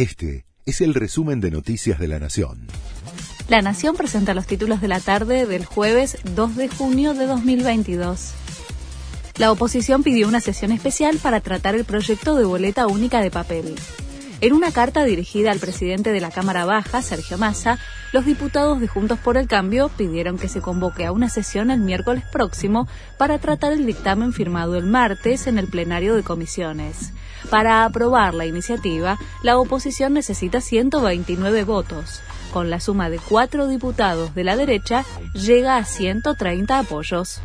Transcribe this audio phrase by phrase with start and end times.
[0.00, 2.68] Este es el resumen de Noticias de la Nación.
[3.50, 8.32] La Nación presenta los títulos de la tarde del jueves 2 de junio de 2022.
[9.36, 13.74] La oposición pidió una sesión especial para tratar el proyecto de boleta única de papel.
[14.42, 17.78] En una carta dirigida al presidente de la Cámara Baja, Sergio Massa,
[18.12, 21.80] los diputados de Juntos por el Cambio pidieron que se convoque a una sesión el
[21.80, 22.88] miércoles próximo
[23.18, 27.12] para tratar el dictamen firmado el martes en el plenario de comisiones.
[27.50, 32.22] Para aprobar la iniciativa, la oposición necesita 129 votos.
[32.50, 35.04] Con la suma de cuatro diputados de la derecha,
[35.34, 37.42] llega a 130 apoyos.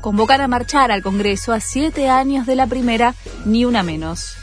[0.00, 4.34] Convocan a marchar al Congreso a siete años de la primera, ni una menos.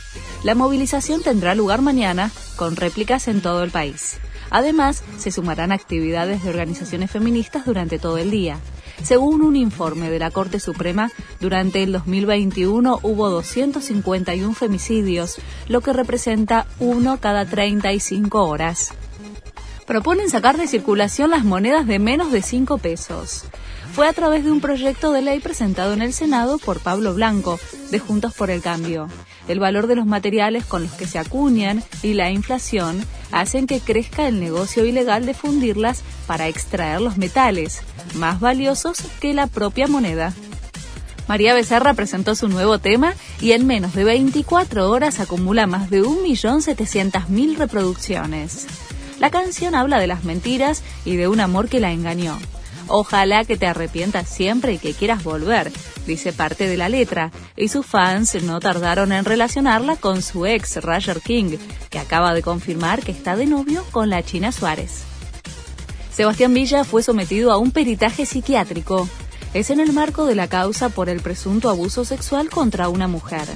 [0.47, 4.17] La movilización tendrá lugar mañana, con réplicas en todo el país.
[4.49, 8.57] Además, se sumarán actividades de organizaciones feministas durante todo el día.
[9.03, 11.11] Según un informe de la Corte Suprema,
[11.41, 15.35] durante el 2021 hubo 251 femicidios,
[15.67, 18.93] lo que representa uno cada 35 horas.
[19.87, 23.45] Proponen sacar de circulación las monedas de menos de 5 pesos
[23.93, 27.57] fue a través de un proyecto de ley presentado en el Senado por Pablo Blanco,
[27.89, 29.07] de Juntos por el Cambio.
[29.47, 33.79] El valor de los materiales con los que se acuñan y la inflación hacen que
[33.79, 37.81] crezca el negocio ilegal de fundirlas para extraer los metales,
[38.15, 40.33] más valiosos que la propia moneda.
[41.27, 46.03] María Becerra presentó su nuevo tema y en menos de 24 horas acumula más de
[46.03, 48.67] 1.700.000 reproducciones.
[49.19, 52.37] La canción habla de las mentiras y de un amor que la engañó.
[52.87, 55.71] Ojalá que te arrepientas siempre y que quieras volver,
[56.05, 60.81] dice parte de la letra, y sus fans no tardaron en relacionarla con su ex,
[60.81, 61.57] Roger King,
[61.89, 65.03] que acaba de confirmar que está de novio con la China Suárez.
[66.13, 69.07] Sebastián Villa fue sometido a un peritaje psiquiátrico.
[69.53, 73.47] Es en el marco de la causa por el presunto abuso sexual contra una mujer.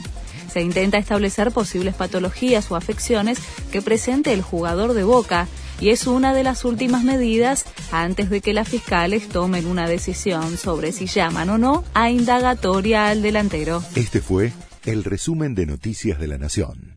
[0.52, 3.40] Se intenta establecer posibles patologías o afecciones
[3.72, 5.48] que presente el jugador de Boca
[5.80, 10.58] y es una de las últimas medidas antes de que las fiscales tomen una decisión
[10.58, 13.84] sobre si llaman o no a indagatoria al delantero.
[13.96, 14.54] Este fue
[14.86, 16.91] el resumen de Noticias de la Nación.